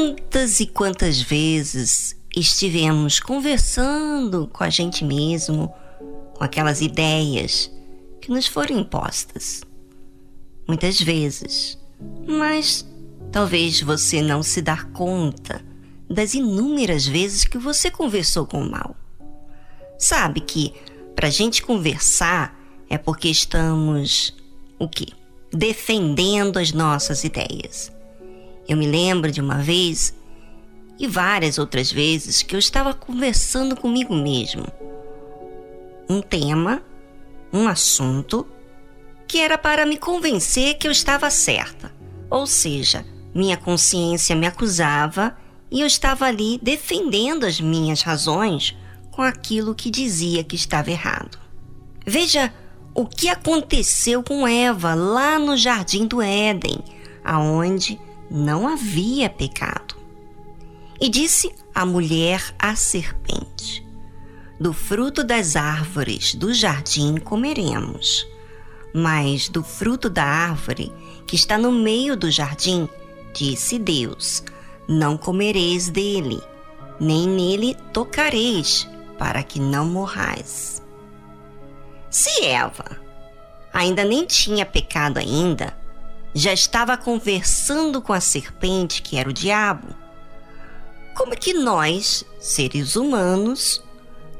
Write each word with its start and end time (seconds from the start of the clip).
Quantas 0.00 0.60
e 0.60 0.66
quantas 0.66 1.20
vezes 1.20 2.16
estivemos 2.34 3.20
conversando 3.20 4.48
com 4.50 4.64
a 4.64 4.70
gente 4.70 5.04
mesmo, 5.04 5.70
com 6.34 6.42
aquelas 6.42 6.80
ideias 6.80 7.70
que 8.18 8.30
nos 8.30 8.46
foram 8.46 8.78
impostas. 8.78 9.60
Muitas 10.66 10.98
vezes, 10.98 11.78
mas 12.26 12.88
talvez 13.30 13.82
você 13.82 14.22
não 14.22 14.42
se 14.42 14.62
dar 14.62 14.86
conta 14.86 15.62
das 16.08 16.32
inúmeras 16.32 17.06
vezes 17.06 17.44
que 17.44 17.58
você 17.58 17.90
conversou 17.90 18.46
com 18.46 18.62
o 18.62 18.70
mal. 18.70 18.96
Sabe 19.98 20.40
que 20.40 20.72
para 21.14 21.28
a 21.28 21.30
gente 21.30 21.62
conversar 21.62 22.58
é 22.88 22.96
porque 22.96 23.28
estamos 23.28 24.34
o 24.78 24.88
quê? 24.88 25.08
Defendendo 25.52 26.58
as 26.58 26.72
nossas 26.72 27.22
ideias. 27.22 27.92
Eu 28.70 28.76
me 28.76 28.86
lembro 28.86 29.32
de 29.32 29.40
uma 29.40 29.56
vez 29.56 30.14
e 30.96 31.08
várias 31.08 31.58
outras 31.58 31.90
vezes 31.90 32.40
que 32.40 32.54
eu 32.54 32.58
estava 32.60 32.94
conversando 32.94 33.74
comigo 33.74 34.14
mesmo. 34.14 34.64
Um 36.08 36.22
tema, 36.22 36.80
um 37.52 37.66
assunto 37.66 38.46
que 39.26 39.38
era 39.38 39.58
para 39.58 39.84
me 39.84 39.96
convencer 39.96 40.78
que 40.78 40.86
eu 40.86 40.92
estava 40.92 41.28
certa. 41.30 41.92
Ou 42.30 42.46
seja, 42.46 43.04
minha 43.34 43.56
consciência 43.56 44.36
me 44.36 44.46
acusava 44.46 45.36
e 45.68 45.80
eu 45.80 45.86
estava 45.88 46.26
ali 46.26 46.56
defendendo 46.62 47.46
as 47.46 47.60
minhas 47.60 48.02
razões 48.02 48.76
com 49.10 49.22
aquilo 49.22 49.74
que 49.74 49.90
dizia 49.90 50.44
que 50.44 50.54
estava 50.54 50.92
errado. 50.92 51.40
Veja 52.06 52.54
o 52.94 53.04
que 53.04 53.28
aconteceu 53.28 54.22
com 54.22 54.46
Eva 54.46 54.94
lá 54.94 55.40
no 55.40 55.56
jardim 55.56 56.06
do 56.06 56.22
Éden, 56.22 56.78
aonde 57.24 57.98
não 58.30 58.68
havia 58.68 59.28
pecado. 59.28 59.96
E 61.00 61.08
disse 61.08 61.52
a 61.74 61.84
mulher 61.84 62.54
à 62.58 62.76
serpente: 62.76 63.86
Do 64.58 64.72
fruto 64.72 65.24
das 65.24 65.56
árvores 65.56 66.34
do 66.34 66.54
jardim 66.54 67.16
comeremos, 67.16 68.26
mas 68.94 69.48
do 69.48 69.62
fruto 69.62 70.08
da 70.08 70.24
árvore 70.24 70.92
que 71.26 71.34
está 71.34 71.56
no 71.58 71.72
meio 71.72 72.16
do 72.16 72.30
jardim, 72.30 72.88
disse 73.32 73.78
Deus: 73.78 74.44
Não 74.86 75.16
comereis 75.16 75.88
dele, 75.88 76.40
nem 77.00 77.26
nele 77.26 77.74
tocareis, 77.92 78.88
para 79.18 79.42
que 79.42 79.58
não 79.58 79.86
morrais. 79.86 80.82
Se 82.10 82.44
Eva 82.44 83.00
ainda 83.72 84.04
nem 84.04 84.26
tinha 84.26 84.66
pecado 84.66 85.18
ainda, 85.18 85.79
já 86.34 86.52
estava 86.52 86.96
conversando 86.96 88.00
com 88.00 88.12
a 88.12 88.20
serpente, 88.20 89.02
que 89.02 89.16
era 89.16 89.28
o 89.28 89.32
diabo, 89.32 89.88
como 91.14 91.36
que 91.36 91.52
nós, 91.52 92.24
seres 92.38 92.96
humanos, 92.96 93.82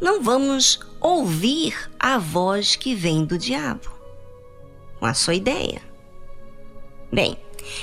não 0.00 0.22
vamos 0.22 0.80
ouvir 0.98 1.90
a 1.98 2.16
voz 2.16 2.74
que 2.74 2.94
vem 2.94 3.24
do 3.24 3.36
diabo? 3.36 3.90
Com 4.98 5.04
a 5.04 5.12
sua 5.12 5.34
ideia. 5.34 5.82
Bem, 7.12 7.36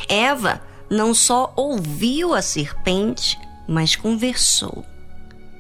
Eva 0.08 0.62
não 0.90 1.14
só 1.14 1.54
ouviu 1.56 2.34
a 2.34 2.42
serpente, 2.42 3.38
mas 3.68 3.96
conversou. 3.96 4.84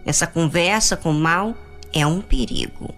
Essa 0.05 0.25
conversa 0.25 0.97
com 0.97 1.11
o 1.11 1.19
mal 1.19 1.55
é 1.93 2.07
um 2.07 2.21
perigo. 2.21 2.91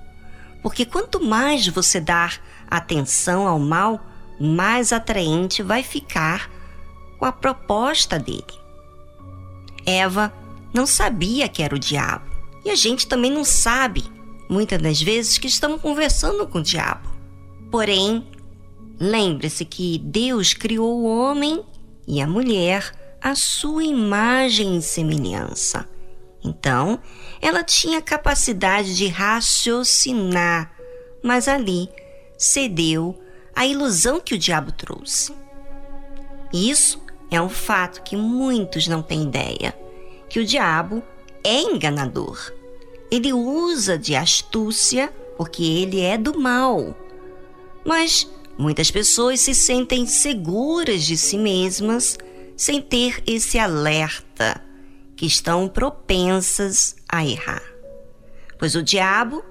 Porque 0.61 0.85
quanto 0.85 1.23
mais 1.23 1.67
você 1.67 1.99
dar 1.99 2.39
atenção 2.69 3.47
ao 3.47 3.59
mal, 3.59 3.99
mais 4.39 4.93
atraente 4.93 5.61
vai 5.61 5.83
ficar 5.83 6.49
com 7.17 7.25
a 7.25 7.31
proposta 7.31 8.17
dele. 8.17 8.43
Eva 9.85 10.33
não 10.73 10.85
sabia 10.85 11.49
que 11.49 11.61
era 11.61 11.75
o 11.75 11.79
diabo. 11.79 12.29
E 12.63 12.69
a 12.69 12.75
gente 12.75 13.07
também 13.07 13.31
não 13.31 13.43
sabe, 13.43 14.03
muitas 14.49 14.81
das 14.81 15.01
vezes, 15.01 15.37
que 15.37 15.47
estamos 15.47 15.81
conversando 15.81 16.45
com 16.47 16.59
o 16.59 16.63
diabo. 16.63 17.09
Porém, 17.71 18.27
lembre-se 18.99 19.65
que 19.65 19.97
Deus 19.99 20.53
criou 20.53 20.99
o 20.99 21.05
homem 21.05 21.63
e 22.07 22.21
a 22.21 22.27
mulher 22.27 22.91
à 23.21 23.35
sua 23.35 23.83
imagem 23.83 24.77
e 24.77 24.81
semelhança. 24.81 25.87
Então, 26.43 26.99
ela 27.41 27.63
tinha 27.63 28.01
capacidade 28.01 28.95
de 28.95 29.07
raciocinar, 29.07 30.71
mas 31.23 31.47
ali 31.47 31.89
cedeu 32.37 33.19
à 33.55 33.65
ilusão 33.65 34.19
que 34.19 34.35
o 34.35 34.37
diabo 34.37 34.71
trouxe. 34.71 35.33
Isso 36.53 37.01
é 37.29 37.41
um 37.41 37.49
fato 37.49 38.01
que 38.01 38.15
muitos 38.15 38.87
não 38.87 39.01
têm 39.01 39.23
ideia, 39.23 39.77
que 40.29 40.39
o 40.39 40.45
diabo 40.45 41.03
é 41.43 41.61
enganador. 41.61 42.53
Ele 43.11 43.33
usa 43.33 43.97
de 43.97 44.15
astúcia 44.15 45.13
porque 45.37 45.63
ele 45.63 46.01
é 46.01 46.17
do 46.17 46.39
mal. 46.39 46.95
Mas 47.85 48.29
muitas 48.57 48.91
pessoas 48.91 49.39
se 49.39 49.55
sentem 49.55 50.05
seguras 50.05 51.03
de 51.03 51.17
si 51.17 51.37
mesmas 51.37 52.17
sem 52.57 52.81
ter 52.81 53.23
esse 53.25 53.57
alerta 53.57 54.61
que 55.15 55.25
estão 55.25 55.67
propensas 55.67 56.95
a 57.07 57.25
errar. 57.25 57.63
Pois 58.57 58.75
o 58.75 58.83
diabo 58.83 59.43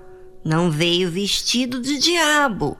não 0.45 0.71
veio 0.71 1.11
vestido 1.11 1.81
de 1.81 1.99
diabo. 1.99 2.77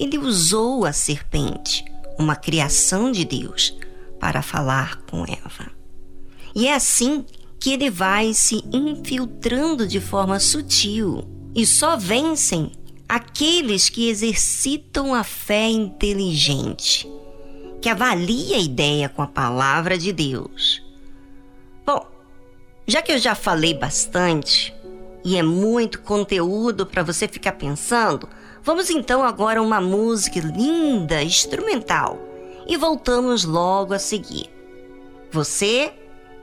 Ele 0.00 0.18
usou 0.18 0.84
a 0.84 0.92
serpente, 0.92 1.84
uma 2.18 2.34
criação 2.34 3.12
de 3.12 3.24
Deus, 3.24 3.76
para 4.18 4.42
falar 4.42 5.02
com 5.02 5.22
Eva. 5.24 5.70
E 6.54 6.66
é 6.66 6.74
assim 6.74 7.24
que 7.60 7.72
ele 7.72 7.90
vai 7.90 8.34
se 8.34 8.64
infiltrando 8.72 9.86
de 9.86 10.00
forma 10.00 10.40
sutil. 10.40 11.22
E 11.54 11.66
só 11.66 11.96
vencem 11.96 12.72
aqueles 13.08 13.88
que 13.88 14.08
exercitam 14.08 15.14
a 15.14 15.22
fé 15.22 15.68
inteligente, 15.68 17.06
que 17.80 17.88
avalia 17.88 18.56
a 18.56 18.60
ideia 18.60 19.08
com 19.08 19.20
a 19.20 19.26
palavra 19.26 19.98
de 19.98 20.12
Deus 20.12 20.90
Bom, 21.92 22.06
já 22.86 23.02
que 23.02 23.10
eu 23.10 23.18
já 23.18 23.34
falei 23.34 23.74
bastante 23.74 24.72
e 25.24 25.36
é 25.36 25.42
muito 25.42 26.00
conteúdo 26.00 26.86
para 26.86 27.02
você 27.02 27.28
ficar 27.28 27.52
pensando, 27.52 28.28
vamos 28.62 28.90
então 28.90 29.22
agora 29.22 29.62
uma 29.62 29.80
música 29.80 30.40
linda, 30.40 31.22
instrumental, 31.22 32.18
e 32.66 32.76
voltamos 32.76 33.44
logo 33.44 33.92
a 33.92 33.98
seguir. 33.98 34.48
Você 35.32 35.92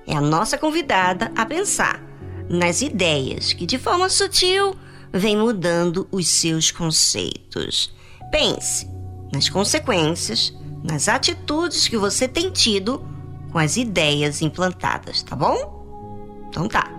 é 0.05 0.15
a 0.15 0.21
nossa 0.21 0.57
convidada 0.57 1.31
a 1.35 1.45
pensar 1.45 2.01
nas 2.49 2.81
ideias 2.81 3.53
que 3.53 3.65
de 3.65 3.77
forma 3.77 4.09
sutil 4.09 4.75
vem 5.11 5.35
mudando 5.35 6.07
os 6.11 6.27
seus 6.27 6.71
conceitos. 6.71 7.93
Pense 8.31 8.89
nas 9.33 9.49
consequências, 9.49 10.53
nas 10.83 11.07
atitudes 11.07 11.87
que 11.87 11.97
você 11.97 12.27
tem 12.27 12.51
tido 12.51 13.05
com 13.51 13.59
as 13.59 13.77
ideias 13.77 14.41
implantadas, 14.41 15.23
tá 15.23 15.35
bom? 15.35 16.45
Então 16.49 16.67
tá. 16.67 16.96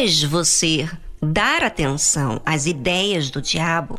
Após 0.00 0.22
você 0.22 0.88
dar 1.20 1.62
atenção 1.62 2.40
às 2.46 2.64
ideias 2.64 3.28
do 3.28 3.42
diabo, 3.42 3.98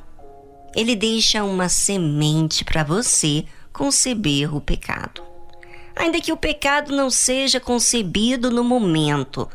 ele 0.75 0.95
deixa 0.95 1.43
uma 1.43 1.69
semente 1.69 2.65
para 2.65 2.83
você 2.83 3.45
conceber 3.71 4.55
o 4.55 4.59
pecado. 4.59 5.21
Ainda 5.95 6.19
que 6.19 6.33
o 6.33 6.37
pecado 6.37 6.91
não 6.95 7.11
seja 7.11 7.59
concebido 7.59 8.49
no 8.49 8.63
momento, 8.63 9.47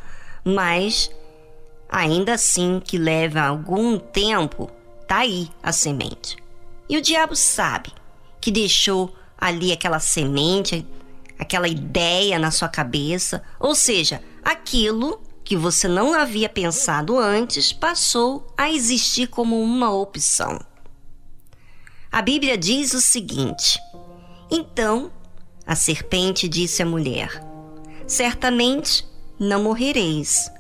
mas 0.44 1.10
ainda 1.88 2.34
assim 2.34 2.81
que 2.84 2.96
leva 2.96 3.40
algum 3.40 3.98
tempo, 3.98 4.70
tá 5.08 5.19
aí 5.19 5.48
a 5.60 5.72
semente. 5.72 6.37
E 6.88 6.96
o 6.96 7.02
diabo 7.02 7.34
sabe 7.34 7.90
que 8.40 8.52
deixou 8.52 9.12
ali 9.37 9.72
aquela 9.72 9.98
semente, 9.98 10.87
aquela 11.40 11.66
ideia 11.66 12.38
na 12.38 12.52
sua 12.52 12.69
cabeça, 12.69 13.43
ou 13.58 13.75
seja, 13.75 14.22
aquilo 14.44 15.25
que 15.46 15.56
você 15.56 15.87
não 15.87 16.12
havia 16.12 16.48
pensado 16.48 17.16
antes 17.16 17.72
passou 17.72 18.52
a 18.58 18.69
existir 18.69 19.28
como 19.28 19.62
uma 19.62 19.93
opção. 19.93 20.60
A 22.10 22.20
Bíblia 22.20 22.58
diz 22.58 22.93
o 22.93 23.00
seguinte: 23.00 23.78
Então 24.50 25.12
a 25.64 25.76
serpente 25.76 26.48
disse 26.48 26.82
à 26.82 26.84
mulher: 26.84 27.40
Certamente 28.08 29.06
não 29.38 29.62
morrereis, 29.62 30.50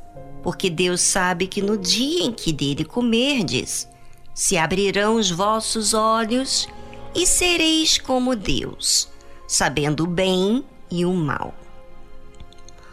porque 0.40 0.70
Deus 0.70 1.00
sabe 1.00 1.48
que 1.48 1.60
no 1.60 1.76
dia 1.76 2.22
em 2.22 2.30
que 2.30 2.52
dele 2.52 2.84
comerdes, 2.84 3.88
se 4.32 4.56
abrirão 4.56 5.16
os 5.16 5.32
vossos 5.32 5.94
olhos 5.94 6.68
e 7.12 7.26
sereis 7.26 7.98
como 7.98 8.36
Deus, 8.36 9.08
sabendo 9.48 10.04
o 10.04 10.06
bem 10.06 10.64
e 10.88 11.04
o 11.04 11.12
mal. 11.12 11.52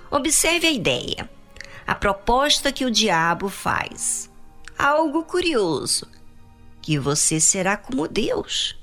Observe 0.09 0.65
a 0.65 0.71
ideia, 0.71 1.29
a 1.85 1.95
proposta 1.95 2.71
que 2.71 2.85
o 2.85 2.91
diabo 2.91 3.49
faz. 3.49 4.29
Algo 4.77 5.23
curioso, 5.23 6.07
que 6.81 6.97
você 6.97 7.39
será 7.39 7.77
como 7.77 8.07
Deus, 8.07 8.77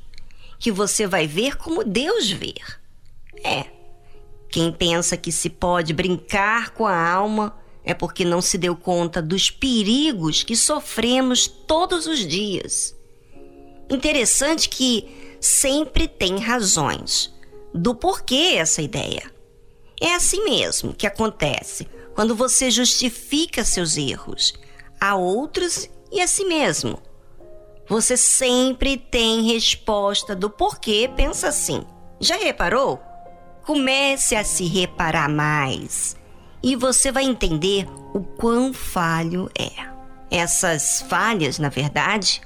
que 0.58 0.70
você 0.70 1.06
vai 1.06 1.26
ver 1.26 1.56
como 1.56 1.84
Deus 1.84 2.30
vê. 2.30 2.54
É, 3.42 3.66
quem 4.50 4.72
pensa 4.72 5.16
que 5.16 5.30
se 5.30 5.48
pode 5.48 5.92
brincar 5.92 6.70
com 6.70 6.86
a 6.86 7.10
alma 7.10 7.56
é 7.84 7.94
porque 7.94 8.24
não 8.24 8.42
se 8.42 8.58
deu 8.58 8.76
conta 8.76 9.22
dos 9.22 9.50
perigos 9.50 10.42
que 10.42 10.56
sofremos 10.56 11.46
todos 11.46 12.06
os 12.06 12.18
dias. 12.26 12.94
Interessante 13.88 14.68
que 14.68 15.36
sempre 15.40 16.06
tem 16.06 16.38
razões 16.38 17.32
do 17.74 17.94
porquê 17.94 18.54
essa 18.56 18.82
ideia. 18.82 19.39
É 20.00 20.14
assim 20.14 20.42
mesmo 20.44 20.94
que 20.94 21.06
acontece 21.06 21.86
quando 22.14 22.34
você 22.34 22.70
justifica 22.70 23.64
seus 23.64 23.96
erros 23.96 24.54
a 25.00 25.14
outros 25.14 25.88
e 26.10 26.20
a 26.20 26.26
si 26.26 26.44
mesmo. 26.44 26.98
Você 27.88 28.16
sempre 28.16 28.96
tem 28.96 29.52
resposta 29.52 30.34
do 30.34 30.48
porquê 30.48 31.10
pensa 31.14 31.48
assim. 31.48 31.84
Já 32.18 32.36
reparou? 32.36 33.00
Comece 33.64 34.34
a 34.34 34.44
se 34.44 34.64
reparar 34.64 35.28
mais 35.28 36.16
e 36.62 36.76
você 36.76 37.10
vai 37.10 37.24
entender 37.24 37.86
o 38.14 38.20
quão 38.20 38.72
falho 38.72 39.50
é. 39.58 39.70
Essas 40.30 41.02
falhas, 41.08 41.58
na 41.58 41.68
verdade, 41.68 42.40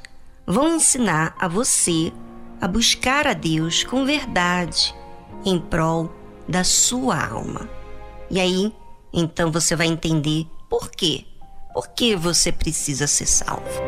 vão 0.47 0.77
ensinar 0.77 1.35
a 1.39 1.47
você 1.47 2.13
a 2.61 2.67
buscar 2.67 3.27
a 3.27 3.33
Deus 3.33 3.85
com 3.85 4.05
verdade 4.05 4.95
em 5.45 5.59
prol 5.59 6.11
da 6.49 6.65
sua 6.65 7.27
alma. 7.27 7.69
E 8.31 8.41
aí, 8.41 8.73
então 9.13 9.51
você 9.53 9.77
vai 9.77 9.87
entender 9.87 10.47
por 10.69 10.91
quê? 10.91 11.25
Por 11.73 11.89
que 11.89 12.17
você 12.17 12.53
precisa 12.53 13.07
ser 13.07 13.27
salvo. 13.27 13.84